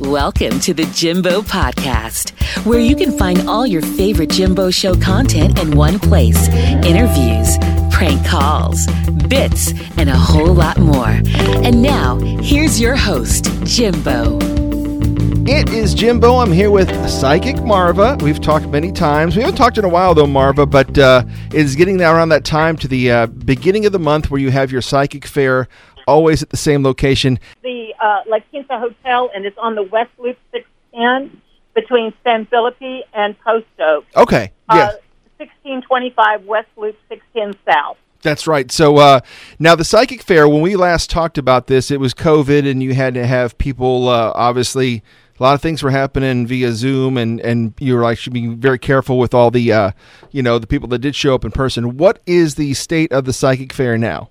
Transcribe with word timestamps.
Welcome 0.00 0.58
to 0.60 0.74
the 0.74 0.86
Jimbo 0.86 1.42
Podcast, 1.42 2.32
where 2.66 2.80
you 2.80 2.96
can 2.96 3.16
find 3.16 3.48
all 3.48 3.64
your 3.64 3.80
favorite 3.80 4.28
Jimbo 4.28 4.72
Show 4.72 4.96
content 4.96 5.60
in 5.60 5.76
one 5.76 6.00
place 6.00 6.48
interviews, 6.48 7.56
prank 7.94 8.26
calls, 8.26 8.88
bits, 9.28 9.72
and 9.96 10.10
a 10.10 10.16
whole 10.16 10.52
lot 10.52 10.78
more. 10.78 11.20
And 11.62 11.80
now, 11.80 12.16
here's 12.42 12.80
your 12.80 12.96
host, 12.96 13.44
Jimbo. 13.62 14.38
It 15.46 15.68
is 15.70 15.94
Jimbo. 15.94 16.38
I'm 16.38 16.50
here 16.50 16.72
with 16.72 16.90
Psychic 17.08 17.62
Marva. 17.62 18.18
We've 18.20 18.40
talked 18.40 18.66
many 18.66 18.90
times. 18.90 19.36
We 19.36 19.42
haven't 19.42 19.56
talked 19.56 19.78
in 19.78 19.84
a 19.84 19.88
while, 19.88 20.12
though, 20.12 20.26
Marva, 20.26 20.66
but 20.66 20.98
uh, 20.98 21.22
it 21.50 21.60
is 21.60 21.76
getting 21.76 22.00
around 22.02 22.30
that 22.30 22.44
time 22.44 22.76
to 22.78 22.88
the 22.88 23.12
uh, 23.12 23.26
beginning 23.26 23.86
of 23.86 23.92
the 23.92 24.00
month 24.00 24.28
where 24.28 24.40
you 24.40 24.50
have 24.50 24.72
your 24.72 24.82
psychic 24.82 25.24
fair 25.24 25.68
always 26.06 26.42
at 26.42 26.50
the 26.50 26.56
same 26.56 26.82
location. 26.82 27.38
The 27.62 27.73
uh, 28.04 28.22
La 28.26 28.38
Quinta 28.50 28.78
Hotel, 28.78 29.30
and 29.34 29.46
it's 29.46 29.56
on 29.56 29.74
the 29.74 29.82
West 29.82 30.10
Loop 30.18 30.36
610 30.52 31.40
between 31.74 32.12
San 32.22 32.46
Felipe 32.46 33.06
and 33.14 33.38
Post 33.40 33.66
Oak. 33.80 34.04
Okay. 34.14 34.52
Uh, 34.68 34.92
1625 35.38 36.44
West 36.44 36.68
Loop 36.76 36.96
610 37.08 37.58
South. 37.66 37.96
That's 38.20 38.46
right. 38.46 38.70
So 38.70 38.98
uh, 38.98 39.20
now 39.58 39.74
the 39.74 39.84
psychic 39.84 40.22
fair. 40.22 40.48
When 40.48 40.60
we 40.60 40.76
last 40.76 41.10
talked 41.10 41.36
about 41.38 41.66
this, 41.66 41.90
it 41.90 42.00
was 42.00 42.14
COVID, 42.14 42.70
and 42.70 42.82
you 42.82 42.94
had 42.94 43.14
to 43.14 43.26
have 43.26 43.56
people. 43.58 44.08
Uh, 44.08 44.32
obviously, 44.34 45.02
a 45.38 45.42
lot 45.42 45.54
of 45.54 45.60
things 45.60 45.82
were 45.82 45.90
happening 45.90 46.46
via 46.46 46.72
Zoom, 46.72 47.18
and 47.18 47.40
and 47.40 47.74
you 47.78 47.94
were 47.94 48.02
like 48.02 48.16
should 48.16 48.32
be 48.32 48.46
very 48.46 48.78
careful 48.78 49.18
with 49.18 49.34
all 49.34 49.50
the, 49.50 49.72
uh, 49.72 49.90
you 50.30 50.42
know, 50.42 50.58
the 50.58 50.66
people 50.66 50.88
that 50.88 51.00
did 51.00 51.14
show 51.14 51.34
up 51.34 51.44
in 51.44 51.50
person. 51.50 51.98
What 51.98 52.20
is 52.24 52.54
the 52.54 52.72
state 52.72 53.12
of 53.12 53.26
the 53.26 53.32
psychic 53.34 53.74
fair 53.74 53.98
now? 53.98 54.30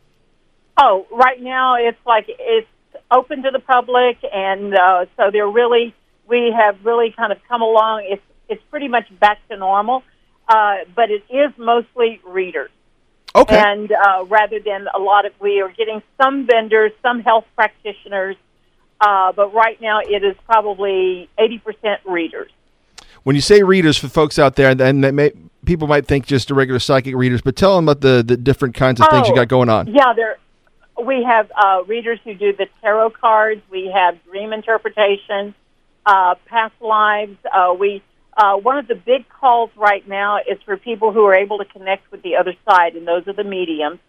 Oh, 0.81 1.05
right 1.11 1.39
now 1.39 1.75
it's 1.75 1.99
like 2.03 2.25
it's 2.27 2.67
open 3.13 3.43
to 3.43 3.51
the 3.51 3.59
public, 3.59 4.17
and 4.33 4.73
uh, 4.75 5.05
so 5.17 5.29
they're 5.31 5.47
really 5.47 5.93
we 6.27 6.53
have 6.57 6.75
really 6.85 7.11
kind 7.15 7.31
of 7.31 7.37
come 7.47 7.61
along. 7.61 8.05
It's 8.09 8.21
it's 8.49 8.63
pretty 8.71 8.87
much 8.87 9.05
back 9.19 9.39
to 9.49 9.57
normal, 9.57 10.03
uh, 10.47 10.77
but 10.95 11.09
it 11.11 11.23
is 11.29 11.51
mostly 11.57 12.21
readers. 12.25 12.69
Okay. 13.35 13.57
and 13.57 13.91
uh, 13.91 14.25
rather 14.25 14.59
than 14.59 14.85
a 14.93 14.99
lot 14.99 15.25
of 15.25 15.31
we 15.39 15.59
are 15.61 15.71
getting 15.71 16.03
some 16.21 16.45
vendors, 16.45 16.91
some 17.01 17.19
health 17.21 17.45
practitioners, 17.55 18.35
uh, 19.01 19.31
but 19.31 19.53
right 19.53 19.81
now 19.81 19.99
it 20.01 20.23
is 20.23 20.35
probably 20.45 21.29
eighty 21.39 21.57
percent 21.57 21.99
readers. 22.05 22.51
when 23.23 23.35
you 23.35 23.41
say 23.41 23.63
readers 23.63 23.97
for 23.97 24.07
folks 24.07 24.37
out 24.37 24.55
there, 24.55 24.75
then 24.75 25.01
they 25.01 25.11
may, 25.11 25.31
people 25.65 25.87
might 25.87 26.05
think 26.05 26.27
just 26.27 26.51
a 26.51 26.53
regular 26.53 26.79
psychic 26.79 27.15
readers, 27.15 27.41
but 27.41 27.55
tell 27.55 27.75
them 27.75 27.85
about 27.85 28.01
the, 28.01 28.21
the 28.21 28.37
different 28.37 28.75
kinds 28.75 29.01
of 29.01 29.07
things 29.09 29.27
you 29.27 29.33
Oh, 29.33 29.37
got 29.37 29.47
going 29.47 29.69
on. 29.69 29.87
Yeah, 29.87 30.13
there 30.15 30.37
we 31.01 31.23
have 31.23 31.51
uh, 31.55 31.83
readers 31.85 32.19
who 32.23 32.33
do 32.33 32.53
the 32.53 32.67
tarot 32.81 33.11
cards. 33.11 33.61
We 33.69 33.91
have 33.93 34.23
dream 34.25 34.53
interpretation, 34.53 35.55
uh, 36.05 36.35
past 36.45 36.73
lives. 36.81 37.37
Uh, 37.51 37.73
we 37.77 38.03
uh, 38.35 38.55
one 38.55 38.77
of 38.77 38.87
the 38.87 38.95
big 38.95 39.27
calls 39.29 39.69
right 39.75 40.07
now 40.07 40.37
is 40.37 40.57
for 40.65 40.75
people 40.77 41.11
who 41.11 41.23
are 41.25 41.35
able 41.35 41.59
to 41.59 41.65
connect 41.65 42.11
with 42.11 42.23
the 42.23 42.35
other 42.35 42.55
side, 42.67 42.95
and 42.95 43.07
those 43.07 43.27
are 43.27 43.33
the 43.33 43.43
mediums. 43.43 43.99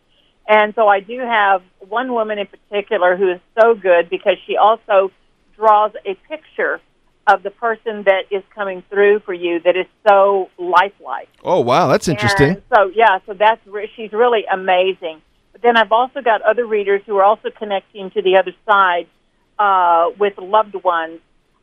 And 0.48 0.74
so 0.74 0.88
I 0.88 1.00
do 1.00 1.18
have 1.18 1.62
one 1.80 2.12
woman 2.12 2.38
in 2.38 2.46
particular 2.46 3.16
who 3.16 3.32
is 3.32 3.40
so 3.60 3.74
good 3.74 4.10
because 4.10 4.36
she 4.46 4.56
also 4.56 5.10
draws 5.56 5.92
a 6.04 6.14
picture 6.28 6.80
of 7.26 7.42
the 7.42 7.50
person 7.50 8.02
that 8.04 8.24
is 8.30 8.42
coming 8.54 8.82
through 8.90 9.20
for 9.20 9.32
you 9.32 9.60
that 9.60 9.76
is 9.76 9.86
so 10.06 10.50
lifelike. 10.58 11.28
Oh, 11.42 11.60
wow, 11.60 11.88
that's 11.88 12.08
interesting. 12.08 12.50
And 12.50 12.62
so 12.74 12.90
yeah, 12.94 13.18
so 13.26 13.32
that's 13.32 13.60
re- 13.66 13.90
she's 13.96 14.12
really 14.12 14.44
amazing. 14.50 15.22
Then 15.64 15.78
I've 15.78 15.92
also 15.92 16.20
got 16.20 16.42
other 16.42 16.66
readers 16.66 17.00
who 17.06 17.16
are 17.16 17.24
also 17.24 17.48
connecting 17.48 18.10
to 18.10 18.20
the 18.20 18.36
other 18.36 18.52
side 18.68 19.06
uh, 19.58 20.10
with 20.18 20.36
loved 20.36 20.74
ones 20.74 21.20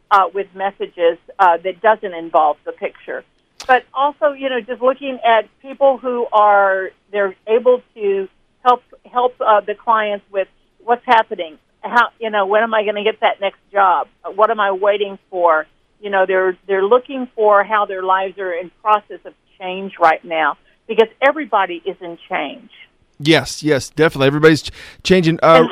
uh, 0.09 0.23
with 0.33 0.47
messages 0.55 1.19
uh, 1.37 1.57
that 1.57 1.81
doesn't 1.81 2.13
involve 2.15 2.57
the 2.65 2.71
picture. 2.71 3.23
But 3.67 3.85
also, 3.93 4.31
you 4.31 4.49
know, 4.49 4.59
just 4.59 4.81
looking 4.81 5.19
at 5.23 5.47
people 5.61 5.99
who 5.99 6.25
are 6.33 6.89
they're 7.11 7.35
able 7.45 7.83
to 7.93 8.27
help 8.65 8.81
help 9.05 9.35
uh, 9.39 9.61
the 9.61 9.75
clients 9.75 10.25
with 10.31 10.47
what's 10.83 11.05
happening. 11.05 11.59
How 11.81 12.07
you 12.19 12.31
know 12.31 12.47
when 12.47 12.63
am 12.63 12.73
I 12.73 12.81
going 12.81 12.95
to 12.95 13.03
get 13.03 13.19
that 13.19 13.39
next 13.39 13.59
job? 13.71 14.07
What 14.25 14.49
am 14.49 14.59
I 14.59 14.71
waiting 14.71 15.19
for? 15.29 15.67
You 15.99 16.09
know, 16.09 16.25
they're 16.25 16.57
they're 16.65 16.83
looking 16.83 17.27
for 17.35 17.63
how 17.63 17.85
their 17.85 18.01
lives 18.01 18.39
are 18.39 18.51
in 18.51 18.71
process 18.81 19.19
of 19.25 19.35
change 19.59 19.93
right 19.99 20.25
now 20.25 20.57
because 20.87 21.09
everybody 21.21 21.79
is 21.85 21.97
in 22.01 22.17
change. 22.27 22.71
Yes, 23.21 23.63
yes, 23.63 23.89
definitely. 23.89 24.27
Everybody's 24.27 24.63
ch- 24.63 24.71
changing. 25.03 25.39
Uh, 25.41 25.67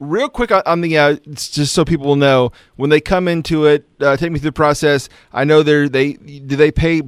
real 0.00 0.28
quick 0.28 0.50
on, 0.50 0.80
the, 0.80 0.98
uh, 0.98 1.16
it's 1.24 1.50
just 1.50 1.72
so 1.74 1.84
people 1.84 2.06
will 2.06 2.16
know, 2.16 2.52
when 2.76 2.90
they 2.90 3.00
come 3.00 3.28
into 3.28 3.66
it, 3.66 3.86
uh, 4.00 4.16
take 4.16 4.32
me 4.32 4.38
through 4.38 4.50
the 4.50 4.52
process. 4.52 5.08
I 5.32 5.44
know 5.44 5.62
they're, 5.62 5.88
they, 5.88 6.14
do 6.14 6.56
they 6.56 6.70
pay, 6.70 7.02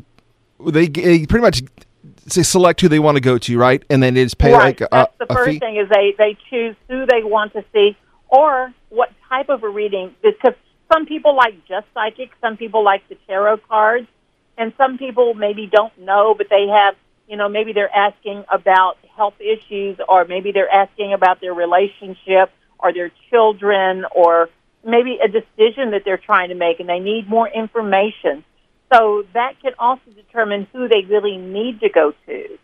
they, 0.61 0.87
they 0.87 1.27
pretty 1.27 1.43
much 1.43 1.63
say 2.33 2.43
select 2.43 2.81
who 2.81 2.89
they 2.89 2.99
want 2.99 3.17
to 3.17 3.21
go 3.21 3.39
to, 3.39 3.59
right? 3.59 3.83
And 3.91 4.03
then 4.03 4.15
they 4.15 4.25
just 4.25 4.39
pay 4.39 4.53
right. 4.53 4.65
like 4.65 4.81
a, 4.81 4.89
That's 4.91 5.19
the 5.19 5.27
first 5.27 5.59
thing 5.59 5.77
is 5.77 5.89
they 5.89 6.15
they 6.17 6.37
choose 6.49 6.77
who 6.89 7.07
they 7.07 7.23
want 7.23 7.53
to 7.55 7.65
see 7.73 7.97
or 8.29 8.73
what 8.89 9.11
type 9.29 9.49
of 9.49 9.63
a 9.63 9.69
reading 9.69 10.15
because 10.23 10.55
some 10.93 11.07
people 11.07 11.37
like 11.37 11.55
just 11.67 11.87
psychic, 11.95 12.31
some 12.41 12.57
people 12.57 12.85
like 12.85 13.09
the 13.09 13.17
tarot 13.27 13.59
cards, 13.69 14.07
and 14.59 14.73
some 14.77 14.99
people 14.99 15.35
maybe 15.35 15.67
don't 15.67 15.97
know, 15.99 16.35
but 16.37 16.49
they 16.51 16.67
have 16.69 16.95
you 17.29 17.37
know 17.37 17.49
maybe 17.49 17.73
they're 17.73 17.95
asking 17.95 18.45
about 18.53 18.99
health 19.21 19.39
issues 19.39 19.99
or 20.09 20.25
maybe 20.25 20.51
they're 20.51 20.75
asking 20.85 21.13
about 21.13 21.43
their 21.43 21.53
relationship 21.53 22.51
or 22.79 22.91
their 22.95 23.11
children 23.29 24.07
or 24.17 24.49
maybe 24.83 25.19
a 25.23 25.29
decision 25.29 25.91
that 25.91 26.03
they're 26.07 26.25
trying 26.31 26.49
to 26.49 26.55
make 26.55 26.81
and 26.81 26.89
they 26.89 27.01
need 27.01 27.29
more 27.29 27.47
information. 27.47 28.43
So 28.91 29.27
that 29.35 29.61
can 29.61 29.73
also 29.79 30.11
determine 30.17 30.67
who 30.73 30.89
they 30.89 31.03
really 31.03 31.37
need 31.37 31.81
to 31.81 31.91
go 31.91 32.15
to. 32.27 32.59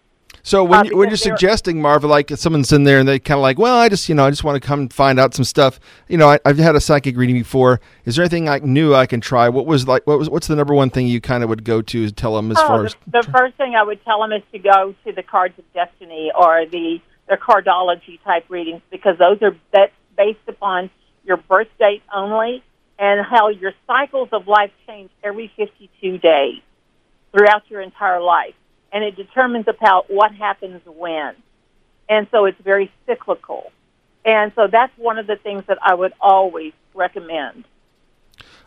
So 0.46 0.62
when, 0.62 0.78
Uh, 0.78 0.82
you, 0.84 0.96
when 0.96 1.08
you're 1.08 1.16
suggesting 1.16 1.82
Marva, 1.82 2.06
like 2.06 2.30
if 2.30 2.38
someone's 2.38 2.70
in 2.70 2.84
there 2.84 3.00
and 3.00 3.08
they 3.08 3.18
kind 3.18 3.36
of 3.36 3.42
like, 3.42 3.58
well, 3.58 3.76
I 3.78 3.88
just 3.88 4.08
you 4.08 4.14
know 4.14 4.24
I 4.24 4.30
just 4.30 4.44
want 4.44 4.62
to 4.62 4.64
come 4.64 4.88
find 4.88 5.18
out 5.18 5.34
some 5.34 5.44
stuff. 5.44 5.80
You 6.06 6.18
know, 6.18 6.28
I, 6.30 6.38
I've 6.44 6.56
had 6.58 6.76
a 6.76 6.80
psychic 6.80 7.16
reading 7.16 7.34
before. 7.34 7.80
Is 8.04 8.14
there 8.14 8.22
anything 8.22 8.44
like 8.44 8.62
new 8.62 8.94
I 8.94 9.06
can 9.06 9.20
try? 9.20 9.48
What 9.48 9.66
was 9.66 9.88
like? 9.88 10.06
What 10.06 10.20
was 10.20 10.30
what's 10.30 10.46
the 10.46 10.54
number 10.54 10.72
one 10.72 10.88
thing 10.88 11.08
you 11.08 11.20
kind 11.20 11.42
of 11.42 11.48
would 11.48 11.64
go 11.64 11.82
to 11.82 12.10
tell 12.12 12.36
them 12.36 12.52
as 12.52 12.58
Oh, 12.60 12.66
far 12.68 12.78
the, 12.78 12.84
as? 12.86 12.96
the 13.08 13.28
first 13.32 13.56
thing 13.56 13.74
I 13.74 13.82
would 13.82 14.04
tell 14.04 14.20
them 14.20 14.30
is 14.30 14.42
to 14.52 14.60
go 14.60 14.94
to 15.04 15.12
the 15.12 15.24
Cards 15.24 15.58
of 15.58 15.64
Destiny 15.74 16.30
or 16.32 16.64
the 16.64 17.00
the 17.28 17.36
cardology 17.36 18.22
type 18.22 18.44
readings 18.48 18.82
because 18.88 19.18
those 19.18 19.42
are 19.42 19.56
that's 19.72 19.92
based 20.16 20.38
upon 20.46 20.90
your 21.24 21.38
birth 21.38 21.66
date 21.80 22.04
only 22.14 22.62
and 23.00 23.26
how 23.26 23.48
your 23.48 23.72
cycles 23.88 24.28
of 24.30 24.46
life 24.46 24.70
change 24.86 25.10
every 25.24 25.50
52 25.56 26.18
days 26.18 26.60
throughout 27.32 27.68
your 27.68 27.80
entire 27.80 28.20
life, 28.22 28.54
and 28.92 29.04
it 29.04 29.16
determines 29.16 29.66
about 29.68 30.10
what 30.10 30.32
happens 30.34 30.80
when, 30.86 31.34
and 32.08 32.26
so 32.30 32.44
it's 32.44 32.60
very 32.62 32.90
cyclical, 33.06 33.72
and 34.24 34.52
so 34.54 34.68
that's 34.70 34.92
one 34.96 35.18
of 35.18 35.26
the 35.26 35.36
things 35.36 35.64
that 35.68 35.78
I 35.82 35.94
would 35.94 36.12
always 36.20 36.72
recommend. 36.94 37.64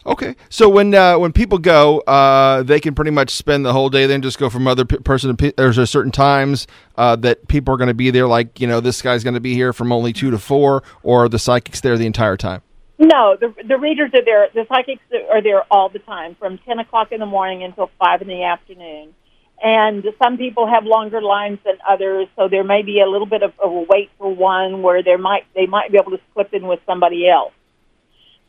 Okay, 0.05 0.35
so 0.47 0.69
when 0.69 0.95
uh, 0.95 1.19
when 1.19 1.33
people 1.33 1.57
go, 1.57 1.99
uh, 1.99 2.63
they 2.63 2.79
can 2.79 2.95
pretty 2.95 3.11
much 3.11 3.31
spend 3.31 3.65
the 3.65 3.73
whole 3.73 3.89
day. 3.89 4.05
Then 4.05 4.21
just 4.21 4.39
go 4.39 4.49
from 4.49 4.65
other 4.65 4.85
p- 4.85 4.97
person 4.97 5.29
to 5.29 5.35
pe- 5.35 5.53
there's 5.57 5.77
a 5.77 5.85
certain 5.85 6.11
times 6.11 6.67
uh, 6.95 7.17
that 7.17 7.49
people 7.49 7.73
are 7.73 7.77
going 7.77 7.89
to 7.89 7.93
be 7.93 8.09
there. 8.09 8.25
Like 8.25 8.61
you 8.61 8.67
know, 8.67 8.79
this 8.79 9.01
guy's 9.01 9.25
going 9.25 9.33
to 9.33 9.41
be 9.41 9.53
here 9.53 9.73
from 9.73 9.91
only 9.91 10.13
two 10.13 10.31
to 10.31 10.39
four, 10.39 10.83
or 11.03 11.27
the 11.27 11.37
psychic's 11.37 11.81
there 11.81 11.97
the 11.97 12.05
entire 12.05 12.37
time. 12.37 12.61
No, 12.97 13.35
the 13.39 13.53
the 13.67 13.77
readers 13.77 14.11
are 14.13 14.23
there. 14.23 14.47
The 14.53 14.65
psychics 14.69 15.01
are 15.29 15.41
there 15.41 15.63
all 15.69 15.89
the 15.89 15.99
time, 15.99 16.35
from 16.35 16.59
ten 16.59 16.79
o'clock 16.79 17.11
in 17.11 17.19
the 17.19 17.25
morning 17.25 17.63
until 17.63 17.91
five 17.99 18.21
in 18.21 18.29
the 18.29 18.43
afternoon. 18.43 19.13
And 19.61 20.05
some 20.21 20.37
people 20.37 20.67
have 20.67 20.85
longer 20.85 21.21
lines 21.21 21.59
than 21.65 21.77
others, 21.87 22.27
so 22.37 22.47
there 22.47 22.63
may 22.63 22.81
be 22.81 23.01
a 23.01 23.07
little 23.07 23.27
bit 23.27 23.43
of, 23.43 23.53
of 23.59 23.71
a 23.71 23.85
wait 23.89 24.09
for 24.17 24.33
one 24.33 24.81
where 24.81 25.03
there 25.03 25.17
might 25.17 25.45
they 25.53 25.65
might 25.65 25.91
be 25.91 25.97
able 25.97 26.11
to 26.11 26.19
slip 26.33 26.53
in 26.53 26.65
with 26.65 26.79
somebody 26.85 27.27
else. 27.27 27.51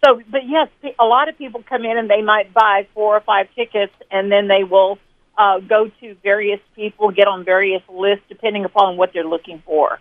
So, 0.04 0.22
but 0.30 0.46
yes, 0.46 0.68
a 0.98 1.04
lot 1.04 1.28
of 1.28 1.36
people 1.36 1.62
come 1.68 1.84
in 1.84 1.98
and 1.98 2.08
they 2.08 2.22
might 2.22 2.54
buy 2.54 2.86
four 2.94 3.16
or 3.16 3.20
five 3.20 3.48
tickets, 3.54 3.92
and 4.10 4.30
then 4.30 4.46
they 4.46 4.64
will 4.64 4.98
uh, 5.36 5.58
go 5.58 5.90
to 6.00 6.16
various 6.22 6.60
people, 6.76 7.10
get 7.10 7.26
on 7.26 7.44
various 7.44 7.82
lists 7.88 8.24
depending 8.28 8.64
upon 8.64 8.96
what 8.96 9.12
they're 9.12 9.24
looking 9.24 9.62
for. 9.66 9.98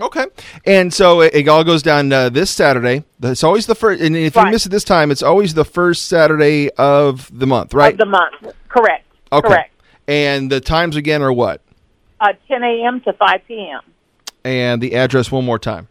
Okay, 0.00 0.24
and 0.64 0.92
so 0.92 1.20
it, 1.20 1.34
it 1.34 1.48
all 1.48 1.62
goes 1.62 1.82
down 1.82 2.10
uh, 2.10 2.30
this 2.30 2.50
Saturday. 2.50 3.04
It's 3.22 3.44
always 3.44 3.66
the 3.66 3.74
first, 3.74 4.00
and 4.00 4.16
if 4.16 4.34
you 4.34 4.46
miss 4.46 4.64
it 4.64 4.70
this 4.70 4.84
time, 4.84 5.10
it's 5.10 5.22
always 5.22 5.52
the 5.52 5.66
first 5.66 6.06
Saturday 6.06 6.70
of 6.70 7.30
the 7.38 7.46
month, 7.46 7.74
right? 7.74 7.92
Of 7.92 7.98
the 7.98 8.06
month, 8.06 8.56
correct? 8.68 9.04
okay, 9.30 9.48
Correct. 9.48 9.71
And 10.06 10.50
the 10.50 10.60
times 10.60 10.96
again 10.96 11.22
are 11.22 11.32
what? 11.32 11.60
Uh, 12.20 12.32
10 12.48 12.62
a.m. 12.62 13.00
to 13.02 13.12
5 13.12 13.40
p.m. 13.48 13.80
And 14.44 14.82
the 14.82 14.94
address 14.94 15.30
one 15.30 15.44
more 15.44 15.58
time. 15.58 15.88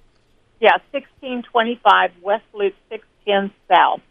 Yeah, 0.60 0.78
1625 0.92 2.12
West 2.22 2.44
Loop 2.54 2.74
610 2.90 3.52
South. 3.68 4.02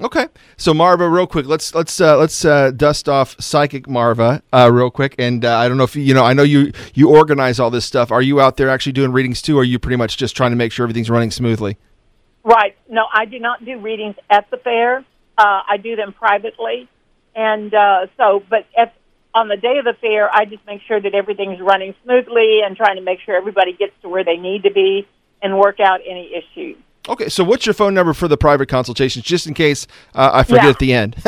Okay, 0.00 0.28
so 0.56 0.72
Marva, 0.72 1.06
real 1.10 1.26
quick, 1.26 1.44
let's 1.44 1.74
let's 1.74 2.00
uh, 2.00 2.16
let's 2.16 2.42
uh, 2.42 2.70
dust 2.70 3.06
off 3.06 3.36
psychic 3.38 3.86
Marva 3.86 4.42
uh, 4.50 4.70
real 4.72 4.90
quick, 4.90 5.14
and 5.18 5.44
uh, 5.44 5.58
I 5.58 5.68
don't 5.68 5.76
know 5.76 5.84
if 5.84 5.94
you, 5.94 6.02
you 6.02 6.14
know, 6.14 6.24
I 6.24 6.32
know 6.32 6.42
you 6.42 6.72
you 6.94 7.10
organize 7.10 7.60
all 7.60 7.68
this 7.68 7.84
stuff. 7.84 8.10
Are 8.10 8.22
you 8.22 8.40
out 8.40 8.56
there 8.56 8.70
actually 8.70 8.92
doing 8.92 9.12
readings 9.12 9.42
too, 9.42 9.58
or 9.58 9.60
are 9.60 9.64
you 9.64 9.78
pretty 9.78 9.96
much 9.96 10.16
just 10.16 10.34
trying 10.34 10.52
to 10.52 10.56
make 10.56 10.72
sure 10.72 10.84
everything's 10.84 11.10
running 11.10 11.30
smoothly? 11.30 11.76
Right. 12.42 12.76
No, 12.88 13.04
I 13.12 13.26
do 13.26 13.38
not 13.38 13.62
do 13.62 13.78
readings 13.78 14.16
at 14.30 14.50
the 14.50 14.56
fair. 14.56 15.04
uh, 15.36 15.62
I 15.68 15.76
do 15.76 15.96
them 15.96 16.14
privately, 16.14 16.88
and 17.34 17.74
uh, 17.74 18.06
so 18.16 18.42
but 18.48 18.66
at, 18.78 18.94
on 19.34 19.48
the 19.48 19.56
day 19.56 19.78
of 19.78 19.84
the 19.84 19.94
fair, 20.00 20.32
I 20.34 20.44
just 20.44 20.64
make 20.66 20.80
sure 20.82 21.00
that 21.00 21.14
everything's 21.14 21.60
running 21.60 21.94
smoothly 22.04 22.60
and 22.64 22.76
trying 22.76 22.96
to 22.96 23.02
make 23.02 23.20
sure 23.20 23.36
everybody 23.36 23.72
gets 23.72 23.92
to 24.02 24.08
where 24.08 24.24
they 24.24 24.36
need 24.36 24.64
to 24.64 24.70
be 24.72 25.06
and 25.42 25.58
work 25.58 25.80
out 25.80 26.00
any 26.06 26.34
issues. 26.34 26.76
Okay, 27.08 27.28
so 27.28 27.42
what's 27.44 27.64
your 27.64 27.72
phone 27.74 27.94
number 27.94 28.12
for 28.12 28.28
the 28.28 28.36
private 28.36 28.68
consultations, 28.68 29.24
just 29.24 29.46
in 29.46 29.54
case 29.54 29.86
uh, 30.14 30.30
I 30.34 30.42
forget 30.42 30.64
Yeah. 30.64 30.70
at 30.70 30.78
the 30.78 30.92
end? 30.92 31.16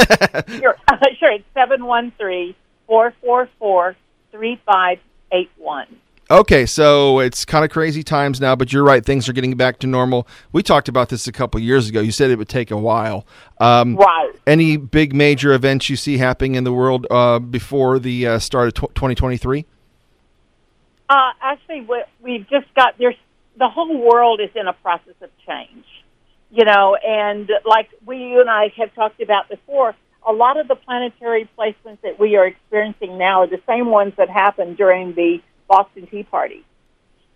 Sure, 0.58 0.76
sure. 1.18 1.32
It's 1.32 1.44
seven 1.54 1.84
one 1.86 2.12
three 2.18 2.54
four 2.86 3.12
four 3.20 3.48
four 3.58 3.96
three 4.30 4.60
five 4.66 4.98
eight 5.32 5.50
one. 5.56 5.86
Okay, 6.32 6.66
so 6.66 7.20
it's 7.20 7.44
kind 7.44 7.64
of 7.64 7.70
crazy 7.70 8.02
times 8.02 8.40
now, 8.40 8.56
but 8.56 8.72
you're 8.72 8.82
right; 8.82 9.04
things 9.04 9.28
are 9.28 9.32
getting 9.32 9.56
back 9.56 9.78
to 9.80 9.86
normal. 9.86 10.26
We 10.52 10.62
talked 10.62 10.88
about 10.88 11.08
this 11.10 11.26
a 11.26 11.32
couple 11.32 11.60
years 11.60 11.88
ago. 11.88 12.00
You 12.00 12.12
said 12.12 12.30
it 12.30 12.38
would 12.38 12.48
take 12.48 12.70
a 12.70 12.76
while. 12.76 13.26
Um, 13.58 13.96
Right. 13.96 14.32
Any 14.46 14.76
big 14.76 15.14
major 15.14 15.52
events 15.52 15.88
you 15.88 15.96
see 15.96 16.18
happening 16.18 16.56
in 16.56 16.64
the 16.64 16.72
world 16.72 17.06
uh, 17.10 17.38
before 17.38 17.98
the 17.98 18.26
uh, 18.26 18.38
start 18.38 18.68
of 18.68 18.74
2023? 18.74 19.66
Uh, 21.08 21.30
actually, 21.40 21.82
we, 21.82 22.02
we've 22.20 22.48
just 22.48 22.72
got 22.74 22.96
there's 22.98 23.14
the 23.58 23.68
whole 23.68 23.98
world 23.98 24.40
is 24.40 24.50
in 24.54 24.66
a 24.66 24.72
process 24.72 25.14
of 25.20 25.30
change, 25.46 25.84
you 26.50 26.64
know, 26.64 26.96
and 26.96 27.50
like 27.66 27.90
we 28.06 28.16
you 28.16 28.40
and 28.40 28.50
I 28.50 28.72
have 28.78 28.94
talked 28.94 29.20
about 29.20 29.48
before, 29.48 29.94
a 30.26 30.32
lot 30.32 30.58
of 30.58 30.68
the 30.68 30.74
planetary 30.74 31.48
placements 31.58 32.00
that 32.02 32.18
we 32.18 32.36
are 32.36 32.46
experiencing 32.46 33.18
now 33.18 33.42
are 33.42 33.46
the 33.46 33.60
same 33.66 33.86
ones 33.90 34.14
that 34.16 34.30
happened 34.30 34.76
during 34.76 35.14
the 35.14 35.40
Boston 35.68 36.06
Tea 36.06 36.22
Party. 36.24 36.64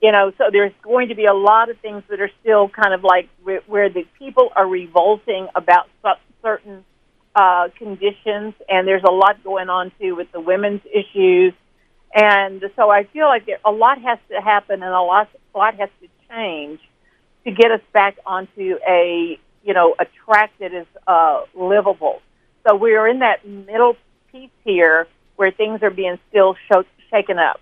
You 0.03 0.13
know, 0.13 0.33
so 0.37 0.45
there's 0.53 0.73
going 0.83 1.09
to 1.09 1.15
be 1.15 1.25
a 1.25 1.35
lot 1.35 1.71
of 1.71 1.79
things 1.79 2.03
that 2.11 2.21
are 2.21 2.31
still 2.41 2.69
kind 2.69 2.93
of 2.93 3.03
like 3.03 3.29
where, 3.43 3.63
where 3.67 3.89
the 3.89 4.05
people 4.19 4.51
are 4.55 4.67
revolting 4.67 5.49
about 5.55 5.89
certain 6.43 6.85
uh, 7.35 7.69
conditions, 7.79 8.55
and 8.69 8.87
there's 8.87 9.03
a 9.05 9.11
lot 9.11 9.43
going 9.43 9.69
on 9.71 9.91
too 9.99 10.15
with 10.15 10.31
the 10.33 10.41
women's 10.41 10.83
issues 10.93 11.55
and 12.15 12.65
so 12.77 12.91
I 12.91 13.05
feel 13.05 13.27
like 13.27 13.47
a 13.65 13.71
lot 13.71 14.01
has 14.01 14.19
to 14.31 14.41
happen 14.41 14.83
and 14.83 14.93
a 14.93 15.03
lot, 15.03 15.29
a 15.55 15.59
lot 15.59 15.75
has 15.75 15.91
to 16.01 16.09
change 16.31 16.81
to 17.45 17.51
get 17.51 17.71
us 17.71 17.83
back 17.93 18.17
onto 18.25 18.77
a, 18.89 19.39
you 19.63 19.75
know, 19.75 19.95
a 19.99 20.07
track 20.25 20.53
that 20.59 20.73
is 20.73 20.87
uh, 21.07 21.43
livable. 21.55 22.23
So 22.67 22.75
we 22.75 22.95
are 22.95 23.07
in 23.07 23.19
that 23.19 23.47
middle 23.47 23.97
piece 24.33 24.51
here 24.65 25.07
where 25.37 25.51
things 25.51 25.83
are 25.83 25.91
being 25.91 26.19
still 26.31 26.57
sho- 26.73 26.85
shaken 27.11 27.39
up. 27.39 27.61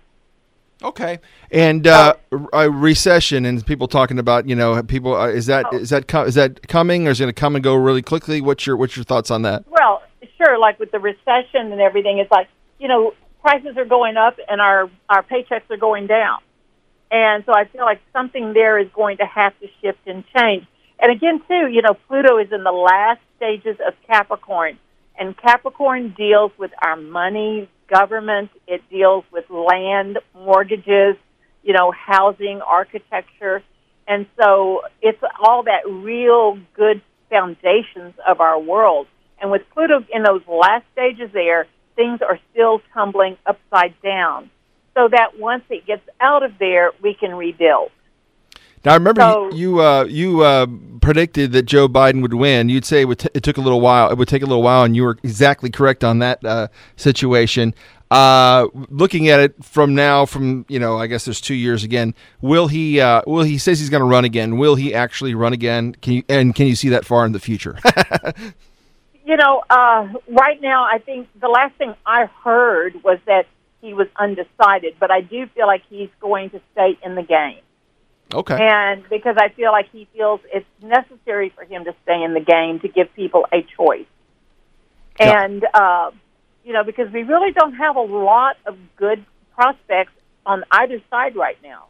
Okay, 0.83 1.19
and 1.51 1.87
uh, 1.87 2.15
a 2.53 2.69
recession 2.69 3.45
and 3.45 3.65
people 3.65 3.87
talking 3.87 4.19
about 4.19 4.47
you 4.47 4.55
know 4.55 4.81
people 4.83 5.15
uh, 5.15 5.27
is 5.29 5.45
that 5.45 5.65
Oh. 5.71 5.77
is 5.77 5.89
that 5.89 6.07
co- 6.07 6.23
is 6.25 6.35
that 6.35 6.67
coming 6.67 7.07
or 7.07 7.11
is 7.11 7.19
it 7.19 7.23
going 7.23 7.33
to 7.33 7.39
come 7.39 7.55
and 7.55 7.63
go 7.63 7.75
really 7.75 8.01
quickly? 8.01 8.41
What's 8.41 8.67
your 8.67 8.75
what's 8.75 8.95
your 8.97 9.05
thoughts 9.05 9.31
on 9.31 9.41
that? 9.43 9.63
Well, 9.69 10.03
sure, 10.37 10.57
like 10.59 10.79
with 10.79 10.91
the 10.91 10.99
recession 10.99 11.71
and 11.71 11.79
everything, 11.81 12.17
it's 12.19 12.31
like, 12.31 12.47
you 12.79 12.87
know, 12.87 13.13
prices 13.41 13.77
are 13.77 13.85
going 13.85 14.17
up 14.17 14.37
and 14.49 14.59
our, 14.59 14.89
our 15.09 15.23
paychecks 15.23 15.69
are 15.69 15.77
going 15.77 16.07
down. 16.07 16.39
And 17.11 17.43
so 17.45 17.53
I 17.53 17.65
feel 17.65 17.83
like 17.83 18.01
something 18.11 18.53
there 18.53 18.77
is 18.79 18.89
going 18.93 19.17
to 19.17 19.25
have 19.25 19.57
to 19.59 19.67
shift 19.81 19.99
and 20.07 20.23
change. 20.35 20.65
And 20.99 21.11
again, 21.11 21.41
too, 21.47 21.67
you 21.67 21.81
know, 21.81 21.93
Pluto 22.07 22.37
is 22.37 22.51
in 22.51 22.63
the 22.63 22.71
last 22.71 23.21
stages 23.37 23.77
of 23.85 23.93
Capricorn. 24.07 24.77
And 25.17 25.37
Capricorn 25.37 26.13
deals 26.17 26.51
with 26.57 26.71
our 26.81 26.95
money, 26.97 27.69
government, 27.87 28.49
it 28.67 28.81
deals 28.89 29.23
with 29.31 29.49
land, 29.49 30.19
mortgages, 30.33 31.15
you 31.63 31.73
know, 31.73 31.91
housing, 31.91 32.61
architecture. 32.61 33.63
And 34.07 34.27
so 34.39 34.81
it's 35.01 35.21
all 35.39 35.63
that 35.63 35.87
real 35.87 36.59
good 36.75 37.01
foundations 37.29 38.13
of 38.27 38.39
our 38.39 38.59
world. 38.59 39.07
And 39.41 39.51
with 39.51 39.63
Pluto 39.73 40.05
in 40.13 40.23
those 40.23 40.41
last 40.47 40.85
stages 40.93 41.29
there, 41.33 41.67
things 41.95 42.21
are 42.21 42.39
still 42.51 42.81
tumbling 42.93 43.37
upside 43.45 43.99
down. 44.01 44.49
So 44.93 45.09
that 45.09 45.37
once 45.37 45.63
it 45.69 45.85
gets 45.85 46.07
out 46.21 46.43
of 46.43 46.53
there, 46.57 46.91
we 47.01 47.13
can 47.13 47.35
rebuild. 47.35 47.91
Now 48.85 48.91
I 48.91 48.95
remember 48.95 49.21
So- 49.21 49.49
you 49.51 49.55
you, 49.57 49.81
uh, 49.81 50.03
you 50.05 50.41
uh, 50.41 50.67
predicted 51.01 51.51
that 51.53 51.63
Joe 51.63 51.87
Biden 51.87 52.21
would 52.21 52.33
win. 52.35 52.69
You'd 52.69 52.85
say 52.85 53.01
it, 53.01 53.05
would 53.05 53.19
t- 53.19 53.29
it 53.33 53.41
took 53.43 53.57
a 53.57 53.61
little 53.61 53.81
while. 53.81 54.09
It 54.11 54.17
would 54.17 54.27
take 54.27 54.41
a 54.43 54.45
little 54.45 54.63
while, 54.63 54.83
and 54.83 54.95
you 54.95 55.03
were 55.03 55.17
exactly 55.23 55.69
correct 55.69 56.03
on 56.03 56.19
that 56.19 56.43
uh, 56.45 56.67
situation. 56.95 57.73
Uh, 58.11 58.67
looking 58.89 59.27
at 59.29 59.39
it 59.39 59.55
from 59.65 59.95
now, 59.95 60.25
from 60.27 60.65
you 60.69 60.77
know, 60.79 60.97
I 60.99 61.07
guess 61.07 61.25
there's 61.25 61.41
two 61.41 61.55
years 61.55 61.83
again. 61.83 62.13
Will 62.41 62.67
he? 62.67 63.01
Uh, 63.01 63.23
will 63.25 63.43
he 63.43 63.57
says 63.57 63.79
he's 63.79 63.89
going 63.89 64.01
to 64.01 64.05
run 64.05 64.25
again? 64.25 64.57
Will 64.57 64.75
he 64.75 64.93
actually 64.93 65.33
run 65.33 65.53
again? 65.53 65.95
Can 66.01 66.13
you 66.13 66.23
and 66.29 66.53
can 66.53 66.67
you 66.67 66.75
see 66.75 66.89
that 66.89 67.03
far 67.05 67.25
in 67.25 67.31
the 67.31 67.39
future? 67.39 67.79
You 69.27 69.37
know, 69.37 69.63
uh, 69.71 70.07
right 70.27 70.61
now, 70.61 70.83
I 70.83 70.99
think 70.99 71.27
the 71.41 71.47
last 71.47 71.73
thing 71.77 71.95
I 72.05 72.25
heard 72.43 73.03
was 73.03 73.17
that 73.25 73.47
he 73.81 73.91
was 73.95 74.07
undecided, 74.17 74.97
but 74.99 75.09
I 75.09 75.21
do 75.21 75.47
feel 75.47 75.65
like 75.65 75.81
he's 75.89 76.09
going 76.19 76.51
to 76.51 76.61
stay 76.73 76.95
in 77.03 77.15
the 77.15 77.23
game. 77.23 77.57
Okay. 78.33 78.57
And 78.59 79.03
because 79.09 79.35
I 79.37 79.49
feel 79.49 79.71
like 79.71 79.89
he 79.91 80.07
feels 80.13 80.39
it's 80.53 80.65
necessary 80.81 81.49
for 81.49 81.63
him 81.63 81.85
to 81.85 81.95
stay 82.03 82.23
in 82.23 82.33
the 82.33 82.39
game 82.39 82.79
to 82.81 82.87
give 82.87 83.13
people 83.15 83.45
a 83.51 83.65
choice. 83.77 84.05
Yeah. 85.19 85.43
And, 85.43 85.65
uh, 85.73 86.11
you 86.63 86.73
know, 86.73 86.83
because 86.83 87.11
we 87.11 87.23
really 87.23 87.51
don't 87.51 87.75
have 87.75 87.95
a 87.95 88.01
lot 88.01 88.57
of 88.65 88.77
good 88.97 89.23
prospects 89.53 90.11
on 90.45 90.63
either 90.71 91.01
side 91.09 91.35
right 91.35 91.57
now. 91.63 91.85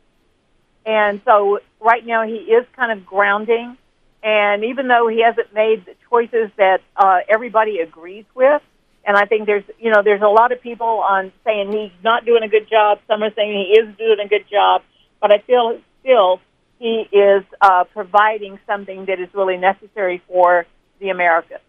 And 0.86 1.22
so 1.26 1.60
right 1.80 2.06
now 2.06 2.26
he 2.26 2.36
is 2.36 2.66
kind 2.76 2.92
of 2.92 3.06
grounding. 3.06 3.78
And 4.22 4.64
even 4.66 4.88
though 4.88 5.08
he 5.08 5.22
hasn't 5.22 5.54
made 5.54 5.86
the 5.86 5.96
choices 6.10 6.52
that 6.58 6.81
uh, 6.96 7.20
everybody 7.30 7.80
agrees 7.80 8.26
with, 8.34 8.62
and 9.08 9.16
I 9.16 9.26
think 9.26 9.46
there's, 9.46 9.64
you 9.80 9.92
know, 9.92 10.02
there's 10.04 10.22
a 10.22 10.28
lot 10.28 10.52
of 10.52 10.62
people 10.62 10.88
on 10.88 11.31
saying 11.44 11.72
he's 11.72 12.04
not 12.04 12.26
doing 12.26 12.42
a 12.42 12.48
good 12.48 12.68
job. 12.68 13.00
Some 13.08 13.22
are 13.22 13.31
saying 13.36 13.54
he 13.54 13.80
is 13.80 13.96
doing 13.98 14.18
a 14.20 14.28
good 14.28 14.46
job. 14.50 14.81
But 15.22 15.31
I 15.31 15.40
feel 15.40 15.80
still 16.06 16.40
he 16.80 17.07
is 17.12 17.44
uh, 17.62 17.86
providing 17.86 18.60
something 18.68 19.06
that 19.06 19.19
is 19.19 19.30
really 19.34 19.57
necessary 19.57 20.22
for 20.28 20.66
the 21.00 21.10
Americans. 21.10 21.62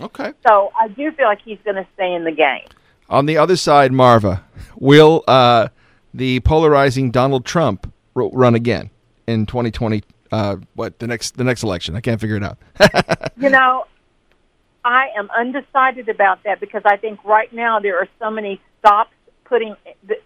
Okay. 0.00 0.32
So 0.46 0.72
I 0.78 0.88
do 0.88 1.12
feel 1.12 1.26
like 1.26 1.42
he's 1.44 1.58
going 1.64 1.76
to 1.76 1.86
stay 1.94 2.14
in 2.14 2.24
the 2.24 2.32
game. 2.32 2.66
On 3.08 3.26
the 3.26 3.36
other 3.36 3.56
side, 3.56 3.92
Marva, 3.92 4.44
will 4.76 5.24
uh, 5.28 5.68
the 6.14 6.40
polarizing 6.40 7.10
Donald 7.10 7.44
Trump 7.44 7.92
ro- 8.14 8.30
run 8.32 8.54
again 8.54 8.90
in 9.26 9.46
2020? 9.46 10.02
Uh, 10.30 10.56
what 10.74 10.98
the 10.98 11.06
next 11.06 11.36
the 11.36 11.44
next 11.44 11.62
election? 11.62 11.94
I 11.94 12.00
can't 12.00 12.20
figure 12.20 12.36
it 12.36 12.42
out. 12.42 12.58
You 13.36 13.50
know, 13.50 13.86
I 14.84 15.08
am 15.16 15.28
undecided 15.36 16.08
about 16.08 16.44
that 16.44 16.60
because 16.60 16.82
I 16.84 16.96
think 16.96 17.24
right 17.24 17.52
now 17.52 17.80
there 17.80 17.98
are 17.98 18.06
so 18.20 18.30
many 18.30 18.60
stops 18.78 19.12
putting 19.44 19.74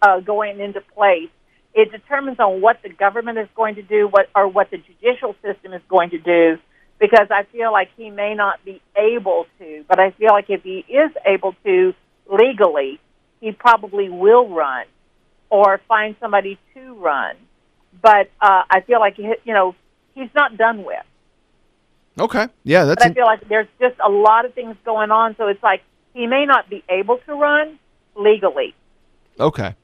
uh, 0.03 0.21
going 0.21 0.61
into 0.61 0.83
place. 0.83 1.31
It 1.77 1.93
determines 1.93 2.41
on 2.41 2.63
what 2.63 2.79
the 2.83 2.89
government 2.89 3.37
is 3.37 3.49
going 3.55 3.75
to 3.75 3.83
do, 3.83 4.09
what 4.09 4.31
or 4.35 4.49
what 4.49 4.71
the 4.71 4.79
judicial 4.79 5.37
system 5.43 5.75
is 5.75 5.83
going 5.91 6.09
to 6.11 6.19
do. 6.19 6.57
Because 6.99 7.29
I 7.31 7.43
feel 7.53 7.71
like 7.71 7.91
he 7.99 8.09
may 8.09 8.35
not 8.35 8.65
be 8.65 8.81
able 8.97 9.45
to, 9.59 9.85
but 9.87 10.01
I 10.01 10.13
feel 10.13 10.31
like 10.31 10.47
if 10.49 10.63
he 10.63 10.79
is 10.89 11.11
able 11.27 11.55
to 11.67 11.93
legally, 12.33 12.99
he 13.41 13.53
probably 13.53 14.09
will 14.09 14.49
run 14.49 14.87
or 15.51 15.79
find 15.87 16.17
somebody 16.19 16.59
to 16.73 16.95
run. 16.95 17.37
But 18.01 18.31
uh, 18.41 18.63
I 18.71 18.81
feel 18.87 18.99
like 18.99 19.19
you 19.19 19.37
know 19.53 19.75
he's 20.15 20.31
not 20.35 20.57
done 20.57 20.83
with. 20.83 21.05
okay. 22.19 22.49
Yeah, 22.65 22.87
that's 22.87 23.05
But 23.05 23.11
I 23.11 23.15
feel 23.15 23.27
like 23.27 23.47
there's 23.51 23.69
just 23.79 23.97
a 24.03 24.09
lot 24.09 24.47
of 24.47 24.55
things 24.55 24.77
going 24.83 25.11
on, 25.11 25.37
so 25.37 25.49
it's 25.49 25.63
like 25.63 25.83
he 26.15 26.27
may 26.27 26.47
not 26.47 26.71
be 26.71 26.83
able 26.89 27.19
to 27.27 27.35
run 27.35 27.79
legally. 28.15 28.75
okay. 29.39 29.75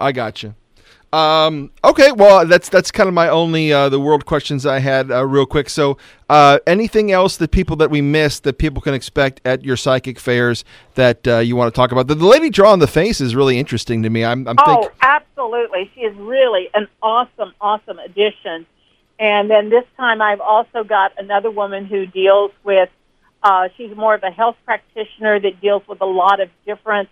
I 0.00 0.12
got 0.12 0.44
you. 0.44 0.54
Um, 1.12 1.70
okay, 1.84 2.12
well, 2.12 2.46
that's 2.46 2.68
that's 2.68 2.90
kind 2.90 3.08
of 3.08 3.14
my 3.14 3.28
only 3.30 3.72
uh, 3.72 3.88
the 3.88 3.98
world 3.98 4.26
questions 4.26 4.66
I 4.66 4.78
had 4.80 5.10
uh, 5.10 5.24
real 5.24 5.46
quick. 5.46 5.70
So, 5.70 5.96
uh, 6.28 6.58
anything 6.66 7.10
else 7.12 7.38
that 7.38 7.50
people 7.50 7.76
that 7.76 7.90
we 7.90 8.02
missed 8.02 8.44
that 8.44 8.58
people 8.58 8.82
can 8.82 8.92
expect 8.92 9.40
at 9.46 9.64
your 9.64 9.76
psychic 9.76 10.18
fairs 10.18 10.64
that 10.96 11.26
uh, 11.26 11.38
you 11.38 11.56
want 11.56 11.72
to 11.72 11.76
talk 11.76 11.92
about? 11.92 12.08
The, 12.08 12.14
the 12.14 12.26
lady 12.26 12.50
draw 12.50 12.72
on 12.72 12.78
the 12.78 12.86
face 12.86 13.22
is 13.22 13.34
really 13.34 13.58
interesting 13.58 14.02
to 14.02 14.10
me. 14.10 14.22
I'm, 14.22 14.46
I'm 14.46 14.56
Oh, 14.58 14.82
think- 14.82 14.92
absolutely. 15.00 15.90
She 15.94 16.02
is 16.02 16.14
really 16.16 16.68
an 16.74 16.88
awesome, 17.02 17.54
awesome 17.58 17.98
addition. 18.00 18.66
And 19.18 19.50
then 19.50 19.70
this 19.70 19.84
time 19.96 20.20
I've 20.20 20.40
also 20.42 20.84
got 20.84 21.12
another 21.16 21.50
woman 21.50 21.86
who 21.86 22.04
deals 22.06 22.52
with, 22.64 22.90
uh, 23.42 23.68
she's 23.78 23.96
more 23.96 24.14
of 24.14 24.22
a 24.22 24.30
health 24.30 24.56
practitioner 24.66 25.40
that 25.40 25.60
deals 25.60 25.82
with 25.88 26.02
a 26.02 26.06
lot 26.06 26.40
of 26.40 26.50
different 26.66 27.08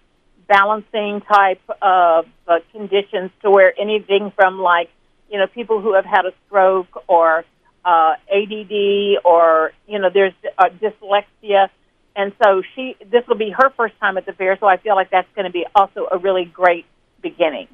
balancing 0.48 1.20
type 1.22 1.60
of 1.82 2.26
uh, 2.46 2.58
conditions 2.72 3.30
to 3.42 3.50
where 3.50 3.72
anything 3.78 4.32
from 4.36 4.58
like, 4.60 4.90
you 5.30 5.38
know, 5.38 5.46
people 5.46 5.80
who 5.80 5.94
have 5.94 6.04
had 6.04 6.24
a 6.26 6.32
stroke 6.46 7.02
or 7.08 7.44
uh, 7.84 8.14
ADD 8.32 9.24
or, 9.24 9.72
you 9.86 9.98
know, 9.98 10.08
there's 10.12 10.32
uh, 10.58 10.66
dyslexia. 10.80 11.68
And 12.14 12.32
so 12.42 12.62
she, 12.74 12.96
this 13.10 13.26
will 13.28 13.36
be 13.36 13.50
her 13.50 13.70
first 13.76 13.98
time 14.00 14.16
at 14.16 14.24
the 14.24 14.32
fair, 14.32 14.56
so 14.58 14.66
I 14.66 14.78
feel 14.78 14.94
like 14.94 15.10
that's 15.10 15.28
going 15.34 15.44
to 15.44 15.52
be 15.52 15.66
also 15.74 16.08
a 16.10 16.16
really 16.18 16.44
great 16.46 16.86
beginning. 17.20 17.68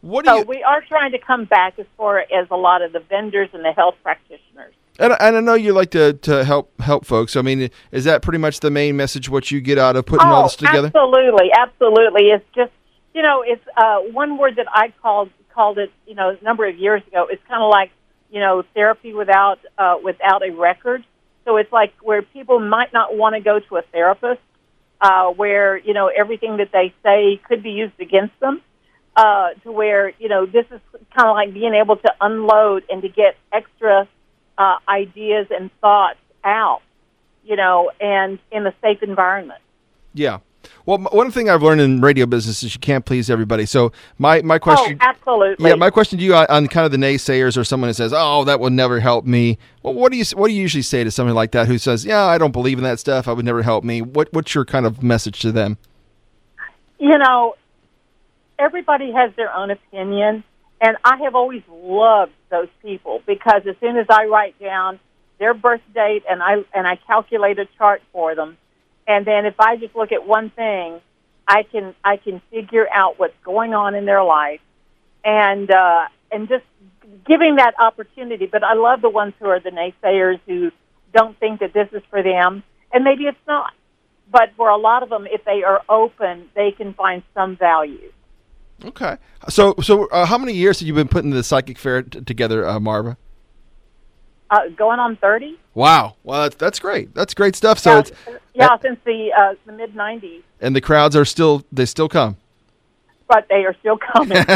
what 0.00 0.24
do 0.24 0.30
So 0.30 0.36
you? 0.38 0.44
we 0.44 0.62
are 0.62 0.80
trying 0.88 1.12
to 1.12 1.18
come 1.18 1.44
back 1.44 1.78
as 1.78 1.86
far 1.96 2.18
as 2.20 2.48
a 2.50 2.56
lot 2.56 2.80
of 2.82 2.92
the 2.92 3.00
vendors 3.00 3.50
and 3.52 3.64
the 3.64 3.72
health 3.72 3.96
practitioners. 4.02 4.72
And, 4.98 5.14
and 5.20 5.36
I 5.36 5.40
know 5.40 5.54
you 5.54 5.72
like 5.72 5.90
to, 5.90 6.14
to 6.14 6.44
help 6.44 6.80
help 6.80 7.04
folks. 7.04 7.36
I 7.36 7.42
mean, 7.42 7.70
is 7.92 8.04
that 8.04 8.20
pretty 8.20 8.38
much 8.38 8.60
the 8.60 8.70
main 8.70 8.96
message? 8.96 9.28
What 9.28 9.50
you 9.50 9.60
get 9.60 9.78
out 9.78 9.94
of 9.94 10.06
putting 10.06 10.26
oh, 10.26 10.32
all 10.32 10.42
this 10.44 10.56
together? 10.56 10.88
Absolutely, 10.88 11.50
absolutely. 11.56 12.30
It's 12.30 12.44
just 12.54 12.72
you 13.14 13.22
know, 13.22 13.42
it's 13.46 13.64
uh, 13.76 13.98
one 14.12 14.38
word 14.38 14.56
that 14.56 14.66
I 14.72 14.92
called 15.00 15.30
called 15.54 15.78
it. 15.78 15.92
You 16.06 16.14
know, 16.14 16.30
a 16.30 16.44
number 16.44 16.66
of 16.66 16.76
years 16.76 17.02
ago. 17.06 17.28
It's 17.30 17.42
kind 17.48 17.62
of 17.62 17.70
like 17.70 17.92
you 18.30 18.40
know 18.40 18.64
therapy 18.74 19.14
without 19.14 19.60
uh, 19.76 19.96
without 20.02 20.42
a 20.42 20.50
record. 20.50 21.04
So 21.44 21.56
it's 21.56 21.72
like 21.72 21.94
where 22.02 22.22
people 22.22 22.58
might 22.58 22.92
not 22.92 23.16
want 23.16 23.36
to 23.36 23.40
go 23.40 23.60
to 23.60 23.76
a 23.76 23.82
therapist, 23.82 24.40
uh, 25.00 25.30
where 25.30 25.76
you 25.76 25.94
know 25.94 26.08
everything 26.08 26.56
that 26.56 26.72
they 26.72 26.92
say 27.04 27.40
could 27.46 27.62
be 27.62 27.70
used 27.70 28.00
against 28.00 28.38
them. 28.40 28.62
Uh, 29.16 29.50
to 29.62 29.70
where 29.70 30.12
you 30.18 30.28
know 30.28 30.44
this 30.44 30.66
is 30.72 30.80
kind 31.16 31.28
of 31.28 31.34
like 31.34 31.54
being 31.54 31.74
able 31.74 31.96
to 31.96 32.12
unload 32.20 32.84
and 32.90 33.02
to 33.02 33.08
get 33.08 33.36
extra 33.52 34.08
uh, 34.58 34.76
ideas 34.88 35.46
and 35.50 35.70
thoughts 35.80 36.18
out, 36.44 36.82
you 37.44 37.56
know, 37.56 37.90
and 38.00 38.38
in 38.52 38.66
a 38.66 38.74
safe 38.82 39.02
environment. 39.02 39.60
Yeah. 40.12 40.40
Well, 40.84 40.98
one 40.98 41.30
thing 41.30 41.48
I've 41.48 41.62
learned 41.62 41.80
in 41.80 42.00
radio 42.00 42.26
business 42.26 42.62
is 42.62 42.74
you 42.74 42.80
can't 42.80 43.04
please 43.04 43.30
everybody. 43.30 43.66
So 43.66 43.92
my 44.18 44.42
my 44.42 44.58
question, 44.58 44.98
oh, 45.00 45.06
absolutely, 45.06 45.70
yeah, 45.70 45.76
my 45.76 45.90
question 45.90 46.18
to 46.18 46.24
you 46.24 46.34
on, 46.34 46.46
on, 46.48 46.66
kind 46.66 46.84
of 46.84 46.92
the 46.92 46.98
naysayers 46.98 47.56
or 47.56 47.64
someone 47.64 47.88
who 47.88 47.94
says, 47.94 48.12
"Oh, 48.14 48.44
that 48.44 48.58
will 48.58 48.70
never 48.70 48.98
help 48.98 49.24
me." 49.24 49.58
Well, 49.82 49.94
what 49.94 50.10
do 50.12 50.18
you 50.18 50.24
what 50.34 50.48
do 50.48 50.54
you 50.54 50.60
usually 50.60 50.82
say 50.82 51.04
to 51.04 51.10
somebody 51.10 51.34
like 51.34 51.52
that 51.52 51.68
who 51.68 51.78
says, 51.78 52.04
"Yeah, 52.04 52.24
I 52.24 52.38
don't 52.38 52.52
believe 52.52 52.78
in 52.78 52.84
that 52.84 52.98
stuff. 52.98 53.28
I 53.28 53.32
would 53.32 53.44
never 53.44 53.62
help 53.62 53.84
me." 53.84 54.02
What 54.02 54.32
what's 54.32 54.54
your 54.54 54.64
kind 54.64 54.86
of 54.86 55.02
message 55.02 55.40
to 55.40 55.52
them? 55.52 55.78
You 56.98 57.18
know, 57.18 57.54
everybody 58.58 59.12
has 59.12 59.30
their 59.36 59.54
own 59.54 59.70
opinion, 59.70 60.42
and 60.80 60.96
I 61.04 61.16
have 61.24 61.34
always 61.34 61.62
loved 61.70 62.32
those 62.50 62.68
people 62.82 63.22
because 63.26 63.62
as 63.68 63.76
soon 63.80 63.96
as 63.96 64.06
I 64.08 64.26
write 64.26 64.58
down 64.60 65.00
their 65.38 65.54
birth 65.54 65.80
date 65.94 66.24
and 66.28 66.42
I 66.42 66.64
and 66.74 66.86
I 66.86 66.96
calculate 67.06 67.58
a 67.58 67.66
chart 67.76 68.02
for 68.12 68.34
them, 68.34 68.56
and 69.06 69.26
then 69.26 69.46
if 69.46 69.54
I 69.58 69.76
just 69.76 69.94
look 69.96 70.12
at 70.12 70.26
one 70.26 70.50
thing, 70.50 71.00
I 71.46 71.62
can 71.64 71.94
I 72.04 72.16
can 72.16 72.40
figure 72.50 72.86
out 72.92 73.18
what's 73.18 73.36
going 73.44 73.74
on 73.74 73.94
in 73.94 74.04
their 74.04 74.22
life, 74.22 74.60
and 75.24 75.70
uh, 75.70 76.06
and 76.30 76.48
just 76.48 76.64
giving 77.26 77.56
that 77.56 77.74
opportunity. 77.78 78.46
But 78.46 78.62
I 78.62 78.74
love 78.74 79.00
the 79.00 79.10
ones 79.10 79.34
who 79.38 79.46
are 79.46 79.60
the 79.60 79.70
naysayers 79.70 80.40
who 80.46 80.70
don't 81.12 81.38
think 81.38 81.60
that 81.60 81.72
this 81.72 81.88
is 81.92 82.02
for 82.10 82.22
them, 82.22 82.62
and 82.92 83.02
maybe 83.02 83.24
it's 83.24 83.38
not. 83.46 83.72
But 84.30 84.50
for 84.56 84.68
a 84.68 84.76
lot 84.76 85.02
of 85.02 85.08
them, 85.08 85.26
if 85.26 85.44
they 85.44 85.62
are 85.64 85.82
open, 85.88 86.50
they 86.54 86.70
can 86.70 86.94
find 86.94 87.22
some 87.34 87.56
value. 87.56 88.12
Okay. 88.84 89.16
So, 89.48 89.74
so 89.82 90.06
uh, 90.06 90.26
how 90.26 90.38
many 90.38 90.52
years 90.52 90.80
have 90.80 90.86
you 90.86 90.94
been 90.94 91.08
putting 91.08 91.30
the 91.30 91.42
psychic 91.42 91.78
fair 91.78 92.02
t- 92.02 92.20
together, 92.20 92.66
uh, 92.66 92.78
Marva? 92.78 93.16
Uh, 94.50 94.68
going 94.76 94.98
on 94.98 95.16
thirty. 95.16 95.58
Wow. 95.74 96.16
Well, 96.24 96.42
that's 96.42 96.56
that's 96.56 96.78
great. 96.78 97.14
That's 97.14 97.34
great 97.34 97.54
stuff. 97.54 97.78
So 97.78 97.90
yeah, 97.90 97.98
it's 97.98 98.12
yeah, 98.54 98.66
uh, 98.66 98.78
since 98.80 98.98
the 99.04 99.30
uh, 99.36 99.54
the 99.66 99.72
mid 99.72 99.94
'90s. 99.94 100.42
And 100.60 100.74
the 100.74 100.80
crowds 100.80 101.14
are 101.16 101.24
still 101.24 101.64
they 101.70 101.84
still 101.84 102.08
come. 102.08 102.36
But 103.28 103.46
they 103.50 103.66
are 103.66 103.76
still 103.80 103.98
coming. 103.98 104.38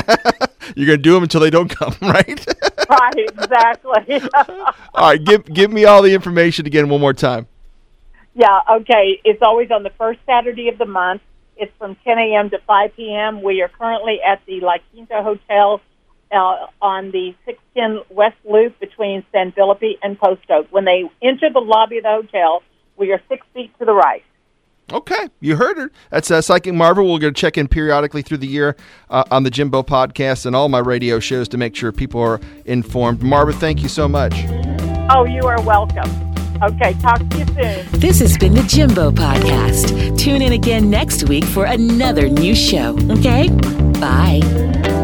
You're 0.76 0.86
gonna 0.86 0.96
do 0.96 1.12
them 1.12 1.24
until 1.24 1.40
they 1.40 1.50
don't 1.50 1.68
come, 1.68 1.94
right? 2.02 2.46
right. 2.88 3.14
Exactly. 3.18 4.22
all 4.94 5.08
right. 5.10 5.22
Give 5.22 5.44
give 5.44 5.70
me 5.70 5.84
all 5.84 6.00
the 6.00 6.14
information 6.14 6.64
again 6.64 6.88
one 6.88 7.00
more 7.00 7.12
time. 7.12 7.46
Yeah. 8.34 8.60
Okay. 8.70 9.20
It's 9.24 9.42
always 9.42 9.70
on 9.70 9.82
the 9.82 9.90
first 9.90 10.20
Saturday 10.24 10.68
of 10.68 10.78
the 10.78 10.86
month. 10.86 11.20
It's 11.56 11.72
from 11.78 11.96
10 12.04 12.18
a.m. 12.18 12.50
to 12.50 12.58
5 12.66 12.96
p.m. 12.96 13.42
We 13.42 13.62
are 13.62 13.68
currently 13.68 14.20
at 14.20 14.40
the 14.46 14.60
La 14.60 14.76
Quinta 14.92 15.22
Hotel 15.22 15.80
uh, 16.32 16.66
on 16.80 17.10
the 17.10 17.34
610 17.44 18.16
West 18.16 18.36
Loop 18.48 18.78
between 18.80 19.24
San 19.32 19.52
Felipe 19.52 19.98
and 20.02 20.18
Post 20.18 20.42
Oak. 20.50 20.66
When 20.70 20.84
they 20.84 21.10
enter 21.20 21.50
the 21.50 21.60
lobby 21.60 21.98
of 21.98 22.04
the 22.04 22.10
hotel, 22.10 22.62
we 22.96 23.12
are 23.12 23.20
six 23.28 23.46
feet 23.54 23.76
to 23.78 23.84
the 23.84 23.92
right. 23.92 24.24
Okay, 24.92 25.28
you 25.40 25.56
heard 25.56 25.78
her. 25.78 25.90
That's 26.10 26.30
uh, 26.30 26.42
Psychic 26.42 26.74
Marva. 26.74 27.02
We're 27.02 27.18
going 27.18 27.32
to 27.32 27.40
check 27.40 27.56
in 27.56 27.68
periodically 27.68 28.20
through 28.20 28.38
the 28.38 28.46
year 28.46 28.76
uh, 29.08 29.24
on 29.30 29.42
the 29.42 29.50
Jimbo 29.50 29.82
podcast 29.82 30.44
and 30.44 30.54
all 30.54 30.68
my 30.68 30.80
radio 30.80 31.18
shows 31.18 31.48
to 31.48 31.56
make 31.56 31.74
sure 31.74 31.92
people 31.92 32.20
are 32.20 32.40
informed. 32.66 33.22
Marva, 33.22 33.52
thank 33.52 33.82
you 33.82 33.88
so 33.88 34.06
much. 34.06 34.34
Oh, 35.08 35.24
you 35.24 35.42
are 35.46 35.60
welcome. 35.62 36.31
Okay, 36.62 36.94
talk 36.94 37.18
to 37.28 37.38
you 37.38 37.46
soon. 37.46 38.00
This 38.00 38.20
has 38.20 38.38
been 38.38 38.54
the 38.54 38.62
Jimbo 38.62 39.10
Podcast. 39.10 40.16
Tune 40.16 40.42
in 40.42 40.52
again 40.52 40.88
next 40.88 41.28
week 41.28 41.44
for 41.44 41.64
another 41.64 42.28
new 42.28 42.54
show, 42.54 42.96
okay? 43.10 43.48
Bye. 43.98 45.01